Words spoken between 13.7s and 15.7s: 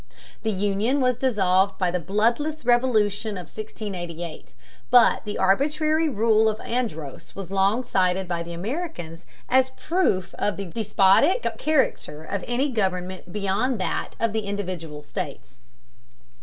that of the individual states.